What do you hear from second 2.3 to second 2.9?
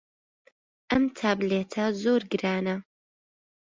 گرانە.